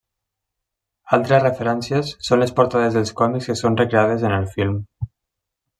Altres 1.17 1.43
referències 1.43 2.15
són 2.31 2.43
les 2.45 2.55
portades 2.61 2.99
dels 2.99 3.13
còmics 3.21 3.51
que 3.53 3.59
són 3.65 3.81
recreades 3.83 4.31
en 4.31 4.39
el 4.41 4.53
film. 4.57 4.83